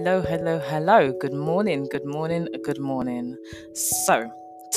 [0.00, 1.12] Hello, hello, hello.
[1.12, 3.36] Good morning, good morning, good morning.
[3.74, 4.30] So,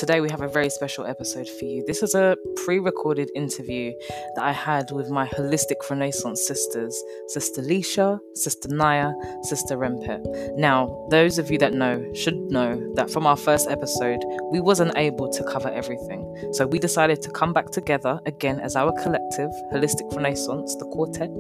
[0.04, 1.82] Today, we have a very special episode for you.
[1.88, 3.94] This is a pre recorded interview
[4.36, 9.14] that I had with my Wholistic Renaissance sisters, Sister Lisha, Sister Naya,
[9.44, 10.58] Sister Rempet.
[10.58, 14.20] Now, those of you that know should know that from our first episode,
[14.52, 16.20] we wasn't able to cover everything.
[16.52, 21.32] So we decided to come back together again as our collective, Wholistic Renaissance, the quartet,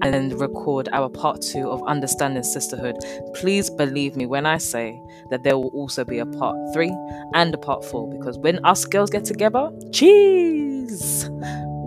[0.00, 2.96] and record our part two of Understanding Sisterhood.
[3.34, 6.96] Please believe me when I say that there will also be a part three
[7.34, 11.28] and a part four because when us girls get together, cheese,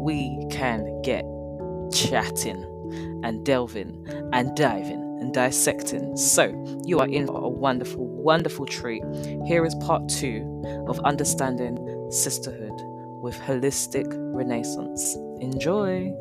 [0.04, 1.24] we can get
[1.94, 2.66] chatting
[3.24, 6.16] and delving and diving and dissecting.
[6.18, 6.54] So,
[6.86, 9.04] you are in for a wonderful, wonderful treat.
[9.46, 11.78] Here is part two of Understanding
[12.12, 12.74] Sisterhood
[13.22, 15.16] with Wholistic Renaissance.
[15.40, 16.14] Enjoy!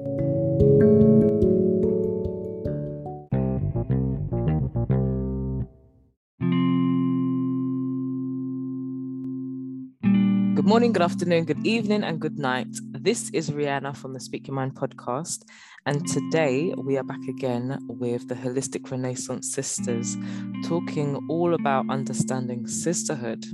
[10.68, 12.68] Morning, good afternoon, good evening, and good night.
[12.90, 15.44] This is Rihanna from the Speak Your Mind podcast.
[15.86, 20.18] And today we are back again with the Wholistic Renaissance Sisters,
[20.66, 23.46] talking all about understanding sisterhood.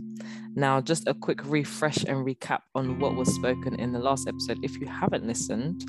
[0.56, 4.58] Now, just a quick refresh and recap on what was spoken in the last episode.
[4.64, 5.84] If you haven't listened,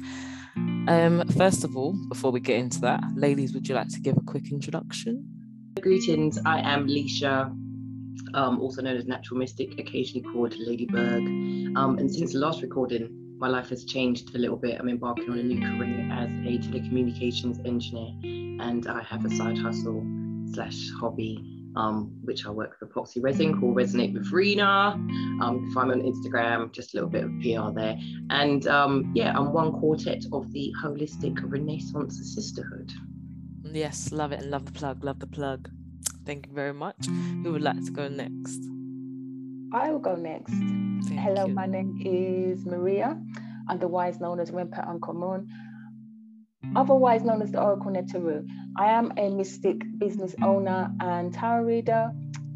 [0.87, 4.15] um, first of all, before we get into that, ladies, would you like to give
[4.15, 5.27] a quick introduction?
[5.81, 7.51] Greetings, I am Lisha
[8.33, 11.23] um, also known as Natural Mystic, occasionally called Ladybird.
[11.77, 14.79] Um, and since the last recording, my life has changed a little bit.
[14.79, 18.13] I'm embarking on a new career as a telecommunications engineer,
[18.65, 20.05] and I have a side hustle
[20.53, 24.91] slash hobby um, which I work for Epoxy Resin called Resonate with Rena.
[25.41, 27.97] Um, find me on Instagram, just a little bit of PR there.
[28.29, 32.91] And um, yeah, I'm one quartet of the Wholistic Renaissance Sisterhood.
[33.63, 35.69] Yes, love it and love the plug, love the plug.
[36.25, 37.05] Thank you very much.
[37.43, 38.59] Who would like to go next?
[39.71, 40.53] I will go next.
[40.53, 41.53] Thank Hello, you.
[41.53, 43.21] my name is Maria,
[43.69, 45.13] otherwise known as Rempet Uncle
[46.75, 48.47] otherwise known as the Oracle Neteru.
[48.77, 52.11] I am a mystic business owner and tarot reader,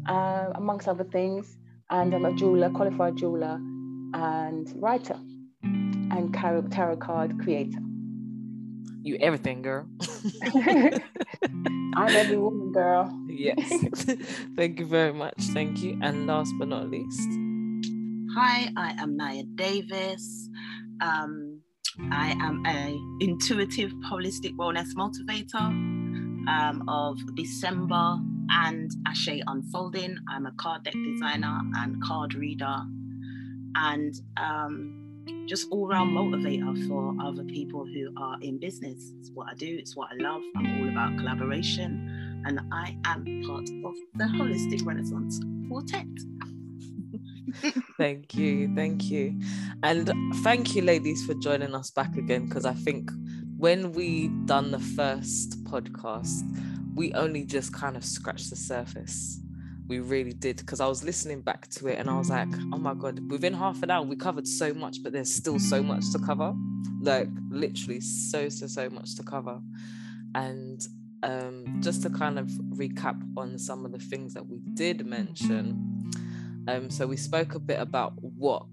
[0.06, 1.56] uh, amongst other things,
[1.90, 3.58] and I'm a jeweler, qualified jeweler,
[4.14, 5.18] and writer,
[5.62, 7.78] and tarot card creator.
[9.02, 9.86] You everything, girl.
[11.96, 13.10] I'm every woman, girl.
[13.28, 13.56] Yes.
[14.56, 15.42] Thank you very much.
[15.54, 15.98] Thank you.
[16.02, 17.28] And last but not least.
[18.34, 20.48] Hi, I am Naya Davis.
[21.00, 21.62] Um,
[22.12, 25.66] I am a intuitive holistic wellness motivator
[26.48, 28.18] um, of December
[28.50, 30.16] and Ashe Unfolding.
[30.28, 32.76] I'm a card deck designer and card reader.
[33.74, 35.09] And um,
[35.46, 39.12] just all round motivator for other people who are in business.
[39.18, 40.42] It's what I do, it's what I love.
[40.56, 46.06] I'm all about collaboration, and I am part of the Wholistic Renaissance Quartet.
[47.96, 49.40] thank you, thank you.
[49.82, 53.10] And thank you, ladies, for joining us back again because I think
[53.56, 56.42] when we done the first podcast,
[56.94, 59.40] we only just kind of scratched the surface
[59.90, 62.78] we really did because I was listening back to it and I was like, oh
[62.78, 66.12] my god, within half an hour we covered so much, but there's still so much
[66.12, 66.54] to cover.
[67.00, 69.60] Like literally so so so much to cover.
[70.36, 70.80] And
[71.24, 72.46] um, just to kind of
[72.80, 76.08] recap on some of the things that we did mention.
[76.68, 78.66] Um, so we spoke a bit about what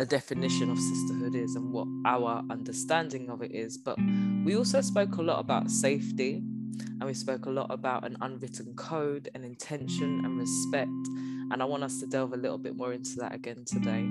[0.00, 3.96] a definition of sisterhood is and what our understanding of it is, but
[4.44, 6.42] we also spoke a lot about safety
[6.80, 10.90] and we spoke a lot about an unwritten code and intention and respect.
[11.52, 14.08] And I want us to delve a little bit more into that again today.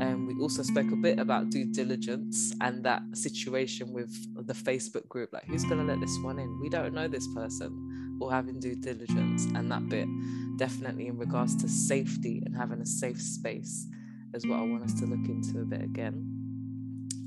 [0.00, 4.10] Um, we also spoke a bit about due diligence and that situation with
[4.46, 6.60] the Facebook group like, who's going to let this one in?
[6.60, 9.44] We don't know this person or having due diligence.
[9.54, 10.08] And that bit,
[10.56, 13.86] definitely in regards to safety and having a safe space,
[14.34, 16.28] is what I want us to look into a bit again.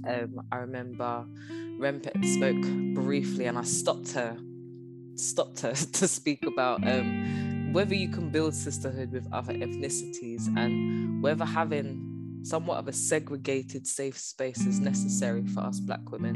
[0.07, 1.25] Um, I remember
[1.79, 4.37] Rempet spoke briefly and I stopped her
[5.15, 11.21] stopped her to speak about um, whether you can build sisterhood with other ethnicities and
[11.21, 16.35] whether having somewhat of a segregated safe space is necessary for us black women.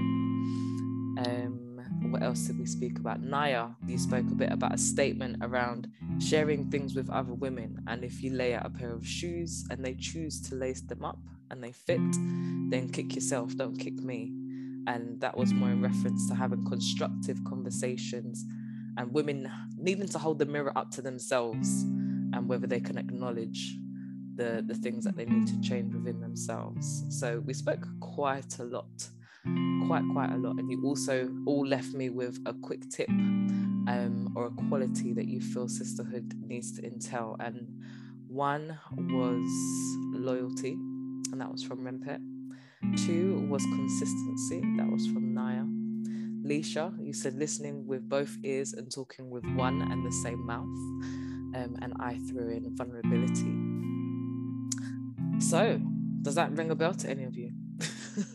[1.20, 1.70] Um,
[2.12, 3.22] what else did we speak about?
[3.22, 5.88] Naya, you spoke a bit about a statement around
[6.20, 7.84] sharing things with other women.
[7.88, 11.06] And if you lay out a pair of shoes and they choose to lace them
[11.06, 11.20] up
[11.52, 12.02] and they fit,
[12.70, 14.34] then kick yourself, don't kick me.
[14.88, 18.44] And that was more in reference to having constructive conversations
[19.00, 21.84] and women needing to hold the mirror up to themselves
[22.34, 23.76] and whether they can acknowledge
[24.36, 28.64] the the things that they need to change within themselves so we spoke quite a
[28.64, 29.10] lot
[29.88, 33.10] quite quite a lot and you also all left me with a quick tip
[33.90, 37.36] um, or a quality that you feel sisterhood needs to entail.
[37.40, 37.68] And
[38.28, 39.50] one was
[40.14, 40.74] loyalty,
[41.32, 42.20] and that was from Rempet.
[43.06, 45.29] Two was consistency, that was from.
[46.50, 50.64] Leisha, you said listening with both ears and talking with one and the same mouth.
[51.56, 53.54] Um, and I threw in vulnerability.
[55.40, 55.80] So,
[56.24, 57.52] does that ring a bell to any of you?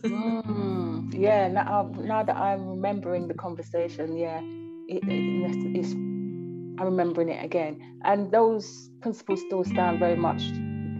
[0.03, 4.39] mm, yeah, now, now, that I'm remembering the conversation, yeah,
[4.87, 7.99] it, it, it's, I'm remembering it again.
[8.03, 10.41] And those principles still stand very much,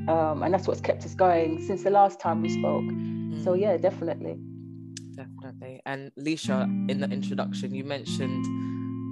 [0.10, 2.84] um, and that's what's kept us going since the last time we spoke.
[2.84, 3.44] Mm.
[3.44, 4.38] So, yeah, definitely.
[5.86, 8.46] And Leisha, in the introduction, you mentioned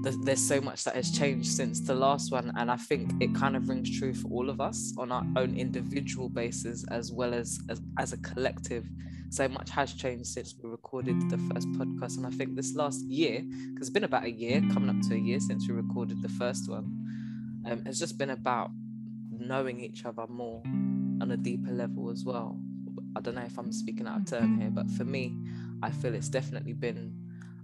[0.03, 2.51] there's so much that has changed since the last one.
[2.57, 5.55] And i think it kind of rings true for all of us on our own
[5.55, 8.85] individual basis as well as as, as a collective.
[9.29, 12.17] So much has changed since we recorded the first podcast.
[12.17, 13.43] And i think this last year
[13.73, 16.29] because it's been about a year coming up to a year since we recorded the
[16.29, 16.85] first one
[17.65, 18.71] um, it's just been about
[19.31, 20.61] knowing each other more
[21.21, 22.59] on a deeper level as well.
[23.15, 25.35] I don't know if i'm speaking out of turn here but for me
[25.83, 27.13] i feel it's definitely been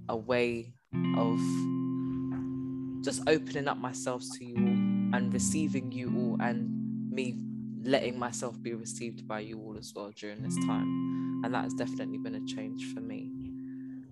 [0.10, 0.74] a way
[1.18, 1.40] of
[3.04, 6.70] just opening up myself to you all and receiving you all and
[7.12, 7.36] me
[7.84, 11.42] letting myself be received by you all as well during this time.
[11.44, 13.32] And that has definitely been a change for me.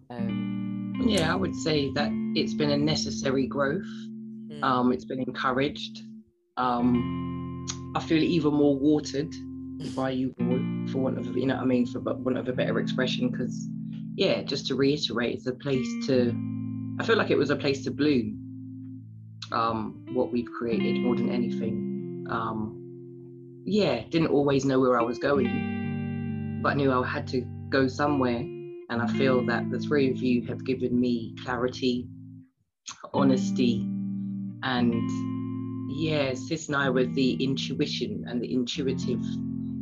[0.10, 3.86] Um, yeah i would say that it's been a necessary growth.
[4.50, 4.64] Mm.
[4.64, 6.02] um, it's been encouraged.
[6.56, 7.66] Um,
[7.96, 9.34] i feel even more watered
[9.96, 12.54] by you all for want of you know what i mean for want of a
[12.54, 13.68] better expression because
[14.18, 16.36] yeah just to reiterate it's a place to
[17.00, 18.38] i feel like it was a place to bloom
[19.52, 22.26] um, what we've created more than anything.
[22.30, 27.88] Um, yeah, didn't always know where I was going, but knew I had to go
[27.88, 28.40] somewhere.
[28.90, 32.08] And I feel that the three of you have given me clarity,
[33.14, 33.86] honesty,
[34.64, 39.22] and yeah, Sis and I with the intuition and the intuitive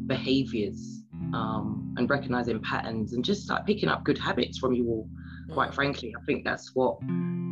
[0.07, 1.03] behaviors
[1.33, 5.09] um, and recognizing patterns and just like picking up good habits from you all.
[5.51, 5.75] Quite mm.
[5.75, 6.97] frankly, I think that's what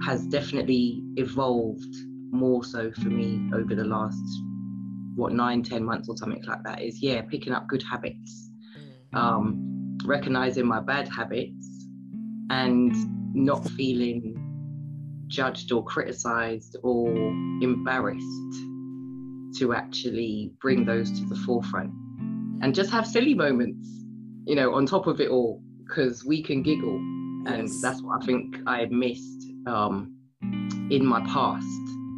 [0.05, 1.95] has definitely evolved
[2.31, 4.41] more so for me over the last
[5.15, 8.49] what nine ten months or something like that is yeah picking up good habits
[9.13, 9.17] mm.
[9.17, 11.87] um, recognizing my bad habits
[12.49, 12.91] and
[13.35, 14.35] not feeling
[15.27, 17.07] judged or criticized or
[17.61, 18.25] embarrassed
[19.57, 21.91] to actually bring those to the forefront
[22.63, 23.87] and just have silly moments
[24.45, 26.95] you know on top of it all because we can giggle
[27.45, 27.81] and yes.
[27.81, 30.13] that's what i think i missed um,
[30.89, 31.67] in my past,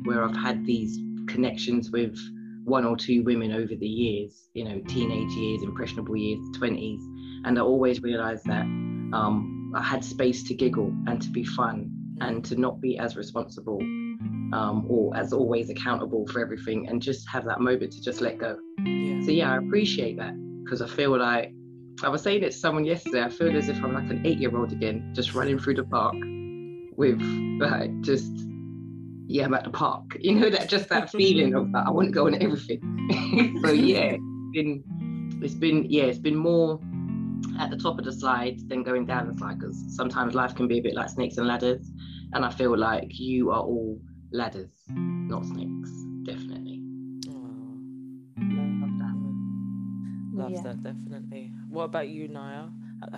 [0.04, 0.98] where I've had these
[1.28, 2.18] connections with
[2.64, 7.00] one or two women over the years, you know, teenage years, impressionable years, 20s.
[7.46, 11.92] And I always realized that um, I had space to giggle and to be fun
[12.22, 13.80] and to not be as responsible
[14.54, 18.38] um, or as always accountable for everything and just have that moment to just let
[18.38, 18.58] go.
[18.84, 19.15] Yeah.
[19.26, 20.34] So, yeah, I appreciate that
[20.64, 21.52] because I feel like
[22.04, 23.24] I was saying it to someone yesterday.
[23.24, 25.84] I feel as if I'm like an eight year old again, just running through the
[25.84, 26.16] park
[26.98, 27.22] with
[27.60, 28.32] like just
[29.28, 30.04] yeah, I'm at the park.
[30.20, 32.82] You know that just that feeling of that I want to go on everything.
[33.64, 34.84] so yeah, it's been
[35.42, 36.80] it's been yeah, it's been more
[37.60, 40.68] at the top of the slide than going down the slide because sometimes life can
[40.68, 41.90] be a bit like snakes and ladders,
[42.34, 44.00] and I feel like you are all
[44.32, 45.92] ladders, not snakes,
[50.46, 50.62] Love yeah.
[50.62, 51.52] that definitely.
[51.70, 52.66] What about you, Naya?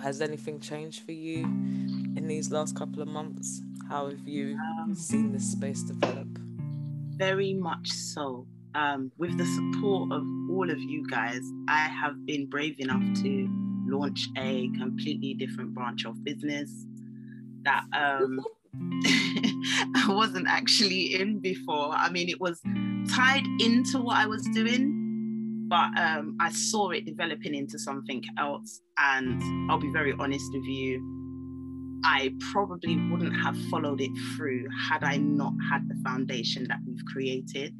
[0.02, 3.60] Has anything changed for you in these last couple of months?
[3.86, 6.26] How have you um, seen this space develop?
[7.16, 8.46] Very much so.
[8.74, 13.48] Um, with the support of all of you guys, I have been brave enough to
[13.86, 16.70] launch a completely different branch of business
[17.64, 18.40] that um,
[19.04, 21.90] I wasn't actually in before.
[21.90, 22.62] I mean, it was
[23.10, 24.97] tied into what I was doing,
[25.68, 28.80] but um, I saw it developing into something else.
[28.98, 35.04] And I'll be very honest with you, I probably wouldn't have followed it through had
[35.04, 37.74] I not had the foundation that we've created.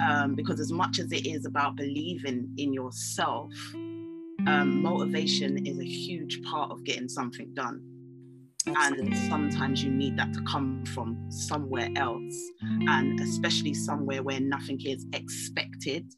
[0.00, 5.84] Um, because as much as it is about believing in yourself, um, motivation is a
[5.84, 7.82] huge part of getting something done.
[8.66, 14.80] And sometimes you need that to come from somewhere else, and especially somewhere where nothing
[14.84, 16.12] is expected.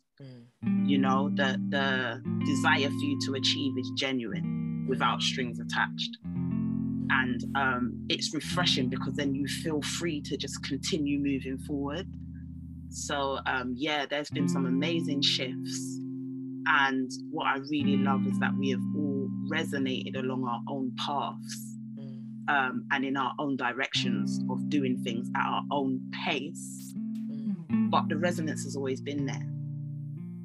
[0.90, 0.92] Mm.
[0.92, 6.18] You know, the the desire for you to achieve is genuine without strings attached
[7.12, 12.06] and um, it's refreshing because then you feel free to just continue moving forward
[12.88, 15.99] so um, yeah there's been some amazing shifts
[16.66, 19.20] and what i really love is that we have all
[19.50, 22.20] resonated along our own paths mm.
[22.49, 26.94] um, and in our own directions of doing things at our own pace.
[27.90, 29.47] But the resonance has always been there.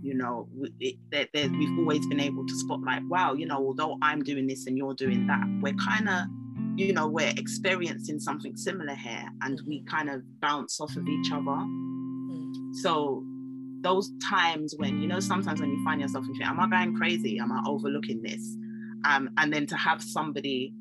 [0.06, 0.48] You know,
[0.80, 4.46] it, there, there, we've always been able to spotlight, wow, you know, although I'm doing
[4.46, 6.26] this and you're doing that, we're kind of,
[6.76, 11.32] you know, we're experiencing something similar here and we kind of bounce off of each
[11.32, 11.66] other.
[12.84, 13.24] So
[13.82, 16.96] those times when, you know, sometimes when you find yourself and think, am I going
[16.96, 17.40] crazy?
[17.40, 18.44] Am I overlooking this?
[19.06, 20.72] Um, and then to have somebody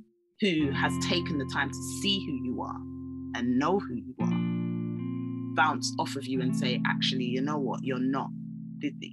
[0.42, 2.76] who has taken the time to see who you are
[3.36, 4.54] and know who you are
[5.54, 8.28] bounce off of you and say actually you know what you're not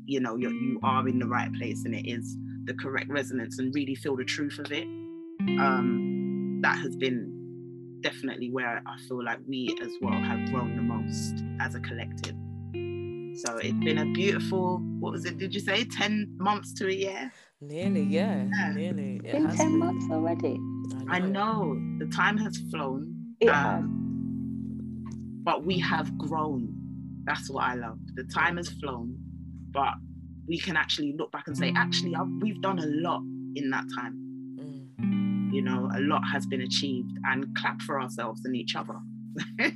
[0.06, 3.60] you know you're, you are in the right place and it is the correct resonance
[3.60, 4.84] and really feel the truth of it
[5.60, 7.28] um that has been
[8.02, 12.36] definitely where i feel like we as well have grown the most as a collective
[13.44, 16.92] so it's been a beautiful what was it did you say 10 months to a
[16.92, 18.74] year nearly yeah, yeah.
[18.74, 19.80] nearly it been 10 been.
[19.80, 20.60] months already
[21.10, 23.36] I know the time has flown.
[23.40, 25.16] It um, has.
[25.44, 26.74] But we have grown.
[27.24, 27.98] That's what I love.
[28.16, 29.18] The time has flown,
[29.72, 29.94] but
[30.48, 33.22] we can actually look back and say, actually, I've, we've done a lot
[33.56, 34.18] in that time.
[34.60, 35.54] Mm.
[35.54, 38.96] You know, a lot has been achieved, and clap for ourselves and each other.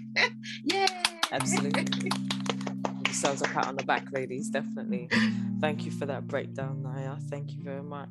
[0.63, 0.87] yeah.
[1.31, 2.11] Absolutely.
[3.11, 4.49] Sounds a pat on the back, ladies.
[4.49, 5.09] Definitely.
[5.61, 7.15] Thank you for that breakdown, Naya.
[7.29, 8.09] Thank you very much.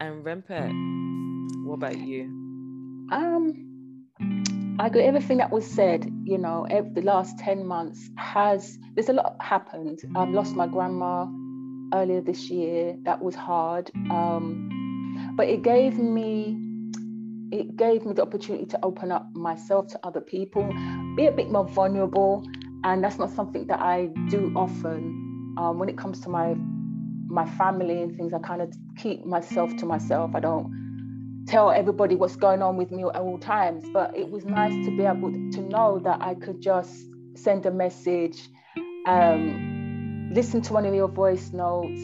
[0.00, 0.72] And Rempet,
[1.64, 2.24] what about you?
[3.12, 3.71] Um,
[4.78, 5.02] I agree.
[5.02, 9.36] Everything that was said, you know, every, the last 10 months has, there's a lot
[9.40, 10.00] happened.
[10.16, 11.26] I've lost my grandma
[11.94, 12.96] earlier this year.
[13.02, 13.90] That was hard.
[14.10, 16.58] Um, but it gave me,
[17.52, 20.68] it gave me the opportunity to open up myself to other people,
[21.16, 22.42] be a bit more vulnerable.
[22.82, 25.54] And that's not something that I do often.
[25.58, 26.56] Um, when it comes to my
[27.28, 30.34] my family and things, I kind of keep myself to myself.
[30.34, 30.81] I don't
[31.46, 33.84] tell everybody what's going on with me at all times.
[33.92, 37.70] But it was nice to be able to know that I could just send a
[37.70, 38.48] message,
[39.06, 42.00] um, listen to one of your voice notes.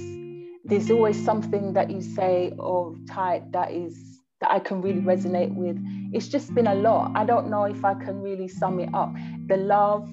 [0.65, 5.55] There's always something that you say or type that is that I can really resonate
[5.55, 5.77] with.
[6.13, 7.13] It's just been a lot.
[7.15, 9.13] I don't know if I can really sum it up.
[9.47, 10.09] The love,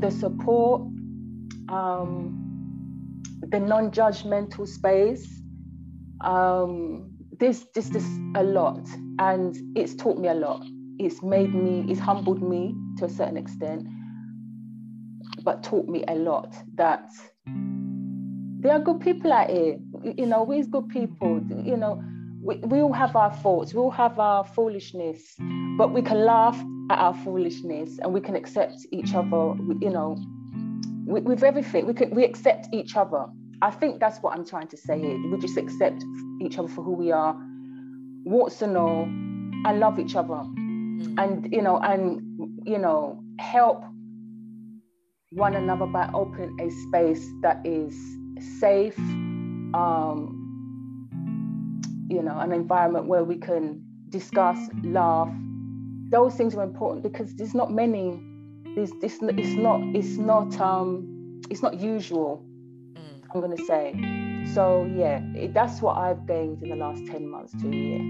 [0.00, 0.82] the support,
[1.68, 5.40] um, the non-judgmental space.
[6.20, 7.90] Um, this this
[8.34, 8.86] a lot
[9.18, 10.64] and it's taught me a lot.
[10.98, 13.86] It's made me it's humbled me to a certain extent
[15.42, 17.08] but taught me a lot that
[17.46, 19.78] there are good people out here.
[20.16, 22.02] You know we're good people you know.
[22.42, 25.34] We, we all have our faults we all have our foolishness
[25.78, 26.56] but we can laugh
[26.90, 30.16] at our foolishness and we can accept each other you know
[31.06, 31.86] with, with everything.
[31.86, 33.26] We can we accept each other
[33.62, 35.18] I think that's what I'm trying to say here.
[35.30, 36.04] We just accept
[36.42, 37.34] each other for who we are,
[38.24, 40.34] warts and all, and love each other.
[40.34, 41.14] Mm.
[41.18, 42.20] And you know, and
[42.66, 43.82] you know, help
[45.30, 47.96] one another by opening a space that is
[48.60, 50.32] safe, um,
[52.10, 55.32] you know, an environment where we can discuss, laugh.
[56.10, 58.22] Those things are important because there's not many.
[58.74, 59.80] There's, it's, it's not.
[59.94, 60.60] It's not.
[60.60, 62.44] Um, it's not usual
[63.36, 63.92] I'm going to say.
[64.54, 68.00] So, yeah, it, that's what I've gained in the last 10 months to a year.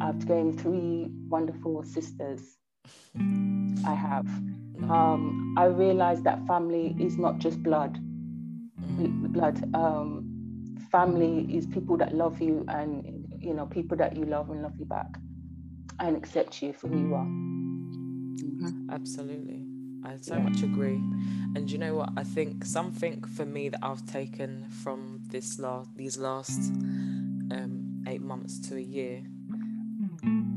[0.00, 2.56] I've gained three wonderful sisters.
[3.84, 4.26] I have.
[4.88, 7.98] Um, I realized that family is not just blood.
[9.34, 9.62] Blood.
[9.74, 14.62] Um, family is people that love you and, you know, people that you love and
[14.62, 15.18] love you back
[15.98, 17.26] and accept you for who you are.
[17.26, 18.90] Mm-hmm.
[18.90, 19.66] Absolutely.
[20.04, 21.00] I so much agree.
[21.54, 22.10] And you know what?
[22.16, 26.58] I think something for me that I've taken from this last these last
[27.52, 29.22] um, eight months to a year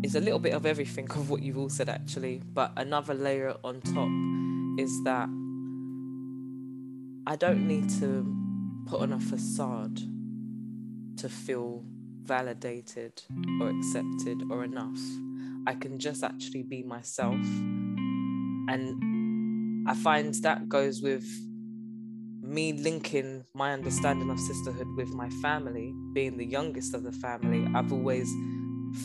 [0.04, 2.42] is a little bit of everything of what you've all said actually.
[2.54, 4.10] But another layer on top
[4.80, 5.30] is that
[7.26, 8.36] I don't need to
[8.86, 10.00] put on a facade
[11.18, 11.84] to feel
[12.22, 13.24] validated
[13.62, 15.00] or accepted or enough.
[15.66, 17.46] I can just actually be myself
[18.68, 19.13] and
[19.86, 21.26] I find that goes with
[22.42, 27.68] me linking my understanding of sisterhood with my family, being the youngest of the family.
[27.76, 28.32] I've always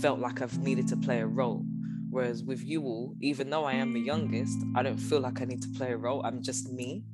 [0.00, 1.64] felt like I've needed to play a role.
[2.10, 5.44] Whereas with you all, even though I am the youngest, I don't feel like I
[5.44, 6.22] need to play a role.
[6.24, 7.04] I'm just me.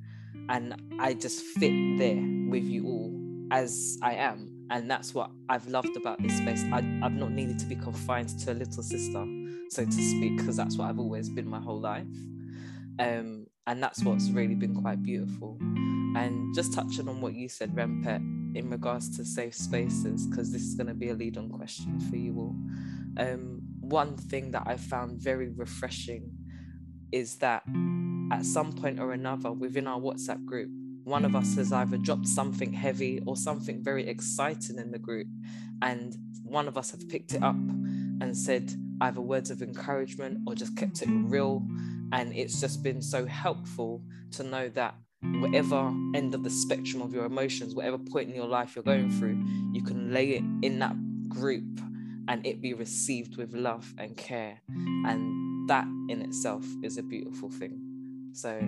[0.48, 4.66] And I just fit there with you all as I am.
[4.70, 6.64] And that's what I've loved about this space.
[6.72, 9.26] I, I've not needed to be confined to a little sister,
[9.70, 12.06] so to speak, because that's what I've always been my whole life.
[12.98, 15.56] Um, and that's what's really been quite beautiful.
[16.16, 18.18] And just touching on what you said rempet
[18.56, 21.98] in regards to safe spaces because this is going to be a lead on question
[21.98, 22.56] for you all.
[23.16, 26.30] Um, one thing that I found very refreshing
[27.10, 27.62] is that
[28.32, 30.70] at some point or another within our WhatsApp group,
[31.04, 35.26] one of us has either dropped something heavy or something very exciting in the group,
[35.82, 40.54] and one of us have picked it up and said either words of encouragement or
[40.54, 41.66] just kept it real.
[42.12, 44.94] And it's just been so helpful to know that
[45.40, 49.10] whatever end of the spectrum of your emotions, whatever point in your life you're going
[49.10, 50.94] through, you can lay it in that
[51.28, 51.80] group
[52.28, 54.60] and it be received with love and care.
[54.68, 57.80] And that in itself is a beautiful thing.
[58.32, 58.58] So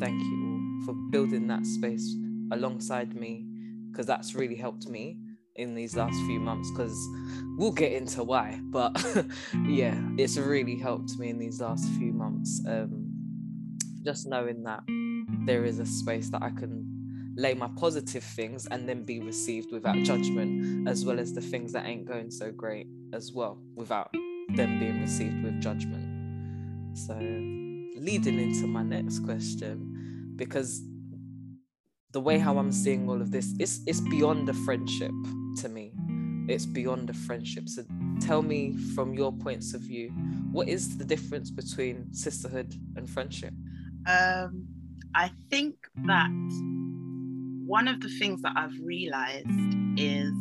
[0.00, 2.14] thank you all for building that space
[2.52, 3.46] alongside me
[3.90, 5.18] because that's really helped me
[5.58, 6.96] in these last few months because
[7.56, 8.92] we'll get into why but
[9.66, 13.10] yeah it's really helped me in these last few months um,
[14.04, 14.82] just knowing that
[15.46, 16.84] there is a space that i can
[17.36, 21.72] lay my positive things and then be received without judgment as well as the things
[21.72, 24.10] that ain't going so great as well without
[24.54, 26.04] them being received with judgment.
[26.96, 30.82] So leading into my next question because
[32.16, 35.12] the way how I'm seeing all of this, it's it's beyond a friendship
[35.60, 35.92] to me.
[36.48, 37.68] It's beyond a friendship.
[37.68, 37.84] So
[38.22, 40.08] tell me from your points of view,
[40.50, 43.52] what is the difference between sisterhood and friendship?
[44.06, 44.66] Um,
[45.14, 45.74] I think
[46.06, 46.30] that
[47.66, 49.50] one of the things that I've realized
[49.98, 50.32] is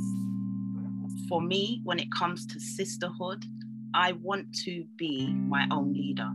[1.27, 3.43] for me, when it comes to sisterhood,
[3.93, 6.31] I want to be my own leader,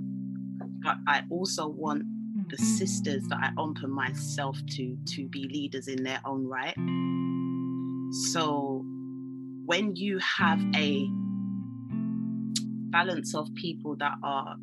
[0.83, 2.03] but I also want
[2.51, 6.75] the sisters that I open myself to to be leaders in their own right.
[8.33, 8.85] So
[9.67, 11.07] when you have a
[12.91, 14.57] balance of people that are,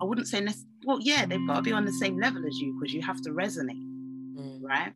[0.00, 0.46] I wouldn't say,
[0.86, 3.20] well, yeah, they've got to be on the same level as you because you have
[3.22, 3.84] to resonate,
[4.36, 4.62] mm.
[4.62, 4.94] right?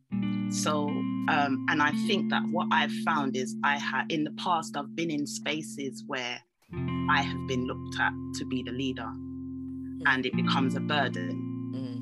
[0.50, 0.88] So,
[1.28, 4.96] um, and I think that what I've found is I have in the past I've
[4.96, 6.38] been in spaces where
[7.10, 10.02] I have been looked at to be the leader, mm.
[10.06, 11.47] and it becomes a burden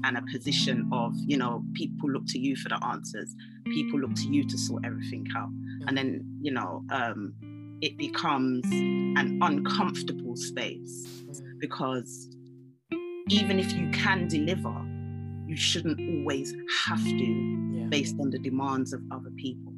[0.07, 4.15] and a position of, you know, people look to you for the answers, people look
[4.15, 5.49] to you to sort everything out.
[5.89, 7.35] And then, you know, um,
[7.83, 11.09] it becomes an uncomfortable space
[11.59, 12.29] because
[13.29, 14.75] even if you can deliver,
[15.49, 16.55] you shouldn't always
[16.87, 17.87] have to yeah.
[17.89, 19.73] based on the demands of other people.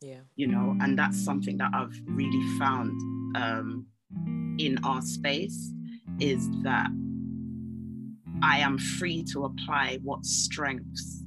[0.00, 0.20] Yeah.
[0.34, 2.90] You know, and that's something that I've really found
[3.36, 3.86] um,
[4.58, 5.72] in our space
[6.18, 6.88] is that
[8.42, 11.22] I am free to apply what strengths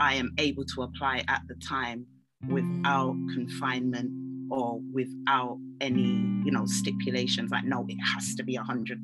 [0.00, 2.06] I am able to apply at the time
[2.48, 4.10] without confinement
[4.50, 8.98] or without any, you know, stipulations like, no, it has to be 110%.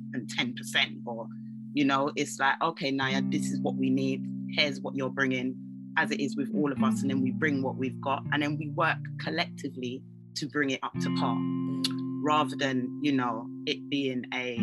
[1.06, 1.26] Or,
[1.72, 4.24] you know, it's like, okay, Naya, this is what we need.
[4.50, 5.54] Here's what you're bringing,
[5.96, 7.02] as it is with all of us.
[7.02, 10.02] And then we bring what we've got and then we work collectively
[10.36, 11.84] to bring it up to par mm.
[12.22, 14.58] rather than, you know, it being a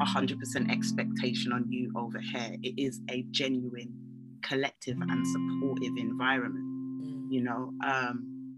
[0.00, 2.56] 100% expectation on you over here.
[2.62, 3.92] It is a genuine,
[4.42, 6.64] collective, and supportive environment,
[7.04, 7.26] mm.
[7.30, 7.72] you know.
[7.86, 8.56] Um,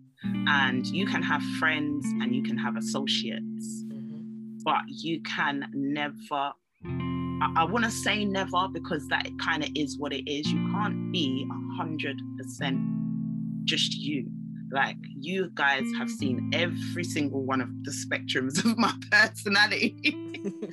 [0.49, 4.59] and you can have friends and you can have associates, mm-hmm.
[4.65, 6.53] but you can never.
[6.85, 10.47] I, I want to say never because that kind of is what it is.
[10.47, 11.47] You can't be
[11.81, 14.31] 100% just you
[14.73, 19.95] like you guys have seen every single one of the spectrums of my personality.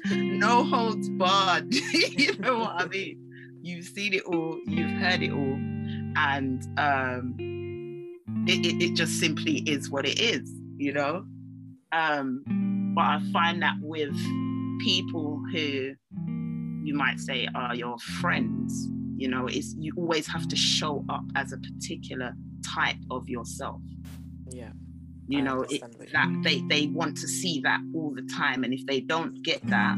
[0.06, 1.74] no holds barred.
[1.94, 3.26] you know what I mean?
[3.62, 5.60] You've seen it all, you've heard it all.
[6.16, 7.36] And um
[8.48, 11.26] it, it, it just simply is what it is, you know?
[11.92, 12.44] Um,
[12.96, 14.16] but I find that with
[14.82, 15.94] people who
[16.84, 21.24] you might say are your friends, you know, it's you always have to show up
[21.36, 23.82] as a particular type of yourself.
[24.52, 24.72] Yeah.
[25.28, 28.64] You I know, it, that they, they want to see that all the time.
[28.64, 29.98] And if they don't get that,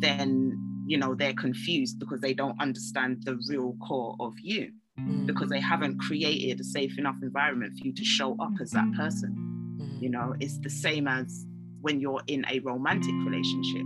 [0.00, 5.26] then, you know, they're confused because they don't understand the real core of you mm.
[5.26, 8.90] because they haven't created a safe enough environment for you to show up as that
[8.96, 9.34] person.
[9.78, 10.02] Mm.
[10.02, 11.44] You know, it's the same as
[11.82, 13.84] when you're in a romantic relationship.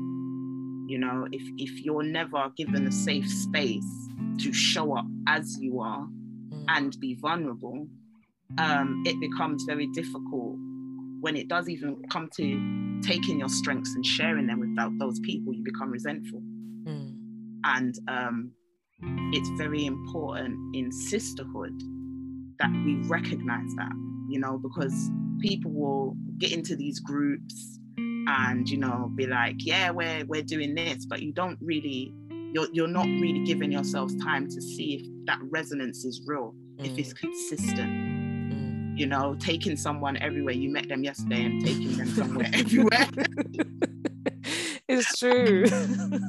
[0.87, 5.81] You know, if, if you're never given a safe space to show up as you
[5.81, 6.07] are,
[6.68, 7.87] and be vulnerable,
[8.59, 10.57] um, it becomes very difficult
[11.22, 15.55] when it does even come to taking your strengths and sharing them without those people,
[15.55, 16.40] you become resentful.
[16.85, 17.14] Mm.
[17.64, 18.53] And um,
[19.33, 21.81] it's very important in sisterhood
[22.59, 23.92] that we recognize that,
[24.29, 27.79] you know, because people will get into these groups
[28.27, 32.12] and, you know, be like, yeah, we're, we're doing this, but you don't really,
[32.53, 36.87] you're, you're not really giving yourselves time to see if that resonance is real mm.
[36.87, 37.18] if it's mm.
[37.20, 37.90] consistent.
[37.90, 38.98] Mm.
[38.98, 40.54] You know, taking someone everywhere.
[40.54, 43.08] You met them yesterday and taking them somewhere everywhere.
[44.88, 45.64] it's true.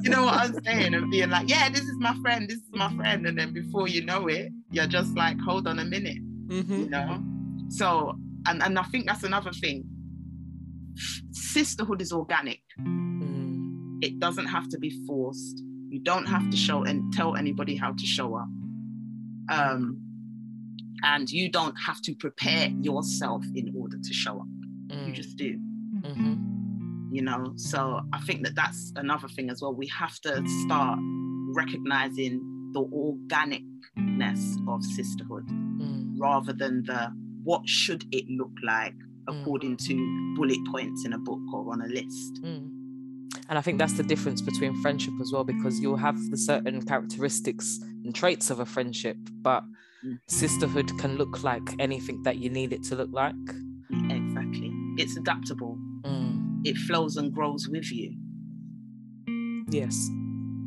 [0.02, 0.94] you know what I'm saying?
[0.94, 3.26] And being like, yeah, this is my friend, this is my friend.
[3.26, 6.18] And then before you know it, you're just like, hold on a minute.
[6.46, 6.80] Mm-hmm.
[6.80, 7.22] You know?
[7.68, 9.84] So, and, and I think that's another thing.
[11.32, 12.62] Sisterhood is organic.
[12.80, 13.98] Mm.
[14.02, 15.62] It doesn't have to be forced.
[15.88, 18.48] You don't have to show and tell anybody how to show up.
[19.48, 20.00] Um,
[21.02, 24.46] and you don't have to prepare yourself in order to show up.
[24.88, 25.08] Mm.
[25.08, 25.58] You just do.
[26.00, 27.12] Mm-hmm.
[27.12, 29.74] You know, so I think that that's another thing as well.
[29.74, 30.98] We have to start
[31.54, 32.40] recognizing
[32.72, 36.14] the organicness of sisterhood mm.
[36.18, 37.12] rather than the
[37.44, 38.94] what should it look like
[39.28, 39.40] mm.
[39.42, 42.42] according to bullet points in a book or on a list.
[42.42, 42.73] Mm.
[43.48, 46.82] And I think that's the difference between friendship as well, because you'll have the certain
[46.82, 49.62] characteristics and traits of a friendship, but
[50.04, 50.18] mm.
[50.28, 53.34] sisterhood can look like anything that you need it to look like.
[54.10, 54.70] Exactly.
[54.96, 55.78] It's adaptable.
[56.02, 56.60] Mm.
[56.64, 58.16] It flows and grows with you.
[59.70, 60.08] Yes.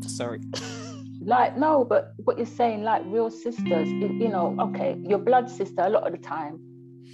[0.02, 0.42] Sorry.
[1.22, 5.82] like no, but what you're saying, like real sisters, you know, okay, your blood sister.
[5.82, 6.60] A lot of the time,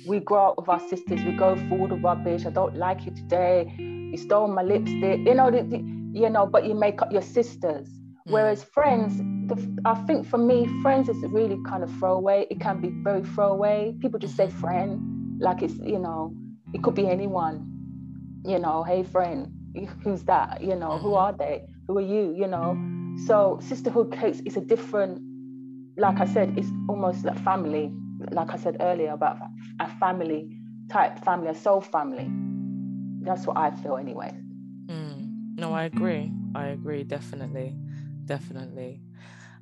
[0.05, 1.23] we grow up with our sisters.
[1.23, 2.45] We go through all the rubbish.
[2.45, 3.73] I don't like you today.
[3.77, 5.19] You stole my lipstick.
[5.25, 5.77] You know, the, the,
[6.13, 7.87] you know, but you make up your sisters.
[8.27, 8.31] Mm.
[8.31, 12.47] Whereas friends, the, I think for me, friends is really kind of throwaway.
[12.49, 13.95] It can be very throwaway.
[13.99, 16.33] People just say friend, like it's you know,
[16.73, 17.69] it could be anyone.
[18.45, 19.51] You know, hey friend,
[20.03, 20.61] who's that?
[20.61, 21.17] You know, who mm-hmm.
[21.17, 21.65] are they?
[21.87, 22.35] Who are you?
[22.37, 22.77] You know.
[23.25, 25.21] So sisterhood case is a different.
[25.97, 27.91] Like I said, it's almost like family.
[28.31, 29.37] Like I said earlier about
[29.79, 30.57] a family
[30.89, 32.29] type family, a soul family.
[33.21, 34.31] That's what I feel anyway.
[34.87, 35.57] Mm.
[35.57, 36.31] No, I agree.
[36.55, 37.75] I agree definitely,
[38.25, 39.01] definitely.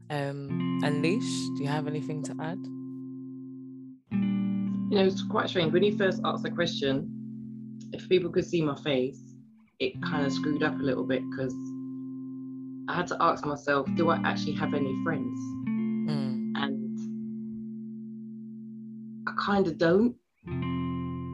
[0.10, 2.58] Um, and Leash, do you have anything to add?
[4.91, 5.71] You know, it's quite strange.
[5.71, 7.08] When you first asked the question,
[7.93, 9.21] if people could see my face,
[9.80, 11.54] it kind of screwed up a little bit because
[12.89, 15.39] I had to ask myself, do I actually have any friends?
[19.41, 20.15] Kind of don't.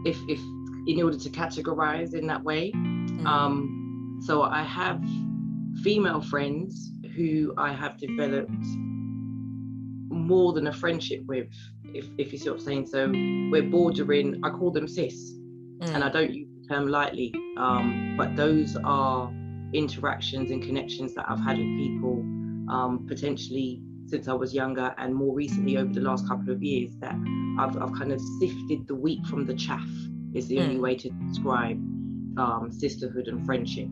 [0.05, 0.39] If if
[0.87, 3.25] in order to categorize in that way, mm.
[3.25, 5.03] um, so I have
[5.83, 8.65] female friends who I have developed
[10.09, 11.49] more than a friendship with,
[11.93, 12.87] if, if you see what I'm saying.
[12.87, 13.09] So
[13.51, 15.93] we're bordering, I call them sis, mm.
[15.93, 19.31] and I don't use the term lightly, um, but those are
[19.73, 22.23] interactions and connections that I've had with people
[22.69, 26.91] um, potentially since I was younger and more recently over the last couple of years
[26.99, 27.15] that
[27.59, 29.87] I've, I've kind of sifted the wheat from the chaff
[30.33, 30.63] is the mm.
[30.63, 31.77] only way to describe
[32.37, 33.87] um, sisterhood and friendship.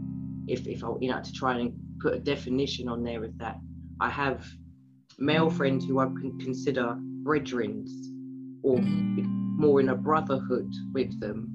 [0.48, 3.58] If, if I, you know, to try and put a definition on there is that
[4.00, 4.46] I have
[5.18, 7.90] male friends who I can consider brethrens
[8.64, 9.60] or mm-hmm.
[9.60, 11.52] more in a brotherhood with them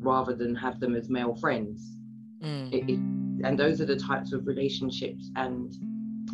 [0.00, 1.96] rather than have them as male friends.
[2.42, 2.72] Mm.
[2.72, 2.98] It, it,
[3.44, 5.72] and those are the types of relationships and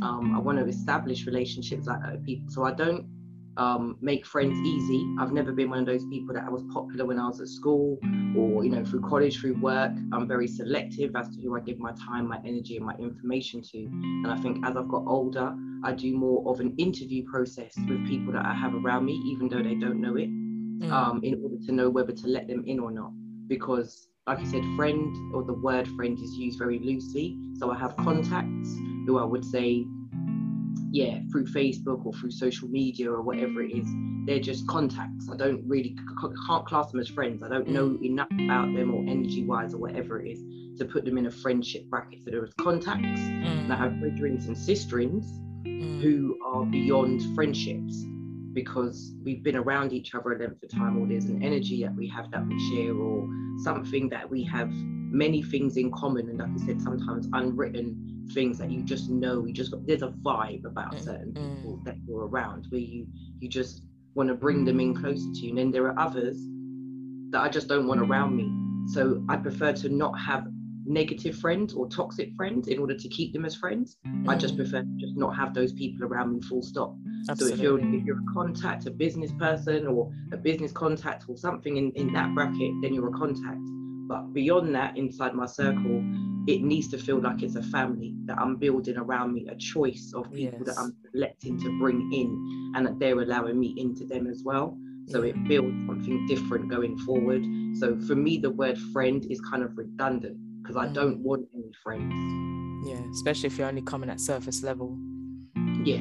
[0.02, 2.50] um, I want to establish relationships like that with people.
[2.50, 3.06] So I don't
[3.56, 5.06] um, make friends easy.
[5.18, 7.48] I've never been one of those people that I was popular when I was at
[7.48, 7.98] school
[8.36, 9.92] or, you know, through college, through work.
[10.12, 13.62] I'm very selective as to who I give my time, my energy, and my information
[13.62, 13.78] to.
[13.78, 15.54] And I think as I've got older,
[15.84, 19.48] I do more of an interview process with people that I have around me, even
[19.48, 20.90] though they don't know it, mm.
[20.90, 23.12] um, in order to know whether to let them in or not.
[23.46, 27.38] Because, like I said, friend or the word friend is used very loosely.
[27.58, 28.74] So I have contacts
[29.06, 29.84] who I would say
[30.90, 33.86] yeah, through Facebook or through social media or whatever it is,
[34.26, 35.28] they're just contacts.
[35.28, 35.96] I don't really
[36.46, 37.42] can't class them as friends.
[37.42, 38.02] I don't know mm.
[38.02, 41.30] enough about them or energy wise or whatever it is to put them in a
[41.32, 42.24] friendship bracket.
[42.24, 43.70] So there is contacts, mm.
[43.70, 45.24] I have brethrens and sisterins
[45.64, 46.00] mm.
[46.00, 48.04] who are beyond friendships
[48.54, 51.94] because we've been around each other a length of time, or there's an energy that
[51.94, 53.28] we have that we share, or
[53.62, 58.58] something that we have many things in common, and like I said, sometimes unwritten things
[58.58, 61.56] that you just know you just got there's a vibe about mm, certain mm.
[61.56, 63.06] people that you're around where you
[63.40, 63.82] you just
[64.14, 66.38] want to bring them in closer to you and then there are others
[67.30, 68.50] that i just don't want around me
[68.92, 70.46] so i prefer to not have
[70.86, 74.28] negative friends or toxic friends in order to keep them as friends mm.
[74.28, 76.94] i just prefer to just not have those people around me full stop
[77.28, 77.48] Absolutely.
[77.48, 81.36] so if you're if you're a contact a business person or a business contact or
[81.36, 83.60] something in, in that bracket then you're a contact
[84.06, 86.02] but beyond that inside my circle
[86.46, 90.12] it needs to feel like it's a family that I'm building around me, a choice
[90.14, 90.66] of people yes.
[90.66, 94.76] that I'm selecting to bring in and that they're allowing me into them as well.
[95.06, 97.44] So it builds something different going forward.
[97.78, 101.70] So for me, the word friend is kind of redundant because I don't want any
[101.82, 102.14] friends.
[102.88, 104.98] Yeah, especially if you're only coming at surface level.
[105.84, 106.00] Yeah.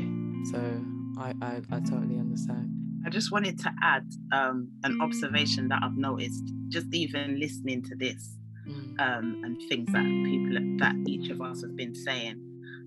[0.51, 0.81] So
[1.17, 2.69] I, I, I totally understand.
[3.05, 7.95] I just wanted to add um, an observation that I've noticed, just even listening to
[7.95, 8.37] this.
[8.67, 12.39] Mm um, and things that people that each of us have been saying.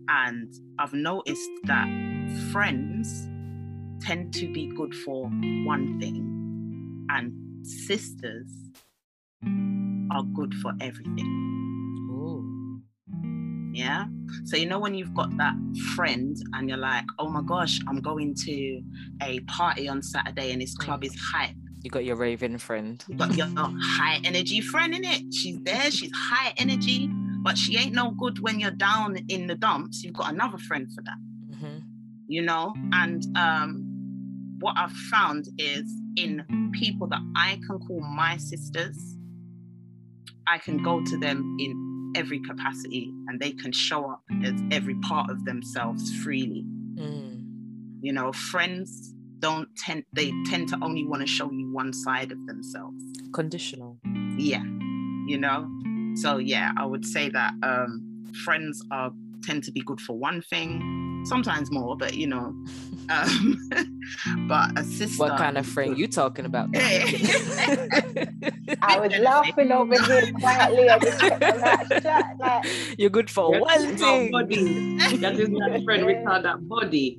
[0.08, 1.88] And I've noticed that
[2.52, 3.26] friends
[4.00, 8.46] tend to be good for one thing, and sisters
[10.12, 11.46] are good for everything.
[13.76, 14.06] Yeah.
[14.44, 15.54] So, you know, when you've got that
[15.94, 18.82] friend and you're like, oh my gosh, I'm going to
[19.22, 21.54] a party on Saturday and this club is hype.
[21.82, 23.04] You got your raving friend.
[23.06, 25.22] You got your high energy friend in it.
[25.34, 27.10] She's there, she's high energy,
[27.42, 30.02] but she ain't no good when you're down in the dumps.
[30.02, 31.18] You've got another friend for that.
[31.54, 31.78] Mm-hmm.
[32.28, 32.72] You know?
[32.92, 35.84] And um, what I've found is
[36.16, 39.15] in people that I can call my sisters,
[40.46, 44.94] I can go to them in every capacity and they can show up as every
[44.96, 46.64] part of themselves freely.
[46.94, 47.44] Mm.
[48.00, 52.32] You know, friends don't tend they tend to only want to show you one side
[52.32, 53.02] of themselves.
[53.32, 53.98] Conditional.
[54.38, 54.62] Yeah.
[55.26, 55.68] You know?
[56.16, 59.10] So yeah, I would say that um friends are
[59.42, 62.54] tend to be good for one thing, sometimes more, but you know,
[63.08, 63.58] um,
[64.48, 65.24] but a sister.
[65.24, 66.70] What kind of friend you talking about?
[68.82, 70.88] I was laughing over here quietly.
[70.88, 72.24] I just that shut.
[72.38, 72.66] Like,
[72.98, 74.30] You're good for You're one thing.
[74.30, 74.98] Body.
[75.18, 76.06] That is my friend.
[76.06, 77.18] We call that body.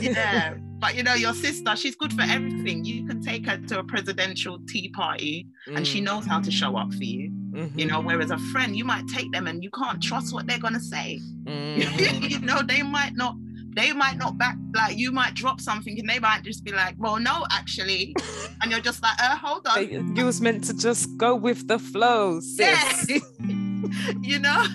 [0.00, 0.54] yeah.
[0.80, 2.84] But you know, your sister, she's good for everything.
[2.84, 6.04] You can take her to a presidential tea party and she mm.
[6.04, 7.32] knows how to show up for you.
[7.58, 7.78] Mm-hmm.
[7.78, 10.58] You know, whereas a friend, you might take them and you can't trust what they're
[10.58, 11.20] gonna say.
[11.48, 12.24] Mm-hmm.
[12.24, 13.34] you know, they might not
[13.74, 16.94] they might not back like you might drop something and they might just be like,
[16.98, 18.14] well, no, actually.
[18.62, 20.16] and you're just like, uh, hold on.
[20.16, 23.08] You was meant to just go with the flow, sis.
[23.08, 23.18] Yeah.
[24.20, 24.66] you know?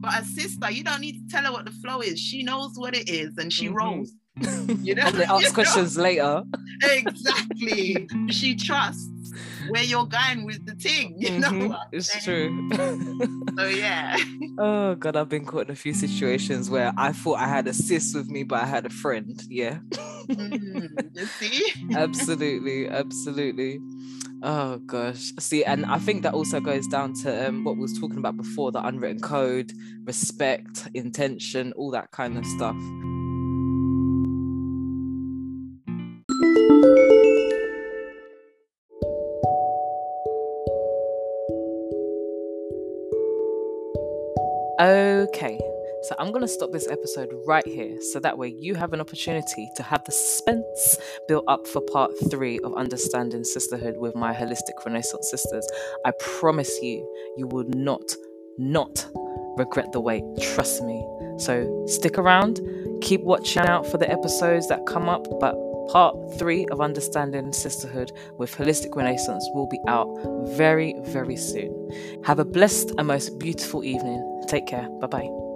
[0.00, 2.20] But a sister, you don't need to tell her what the flow is.
[2.20, 3.76] She knows what it is and she mm-hmm.
[3.76, 4.12] rolls.
[4.82, 6.02] you know, they ask questions know?
[6.02, 6.42] later.
[6.82, 8.08] Exactly.
[8.30, 9.10] she trusts
[9.68, 11.14] where you're going with the thing.
[11.18, 11.68] You mm-hmm.
[11.68, 12.68] know, it's true.
[13.58, 14.16] so yeah.
[14.58, 17.72] Oh god, I've been caught in a few situations where I thought I had a
[17.72, 19.40] sis with me, but I had a friend.
[19.48, 19.78] Yeah.
[19.92, 21.94] mm, you see?
[21.94, 23.80] absolutely, absolutely.
[24.42, 25.32] Oh gosh.
[25.38, 28.36] See, and I think that also goes down to um, what we was talking about
[28.36, 29.72] before: the unwritten code,
[30.04, 32.76] respect, intention, all that kind of stuff.
[44.80, 45.60] Okay,
[46.04, 49.00] so I'm going to stop this episode right here so that way you have an
[49.02, 50.96] opportunity to have the suspense
[51.28, 55.68] built up for part three of Understanding Sisterhood with my Wholistic Renaissance Sisters.
[56.06, 58.14] I promise you, you will not,
[58.56, 59.06] not
[59.58, 60.24] regret the wait.
[60.40, 61.06] Trust me.
[61.36, 62.58] So stick around,
[63.02, 65.56] keep watching out for the episodes that come up, but
[65.90, 70.08] part three of Understanding Sisterhood with Wholistic Renaissance will be out
[70.56, 71.90] very, very soon.
[72.24, 74.29] Have a blessed and most beautiful evening.
[74.50, 74.88] Take care.
[75.00, 75.49] Bye bye.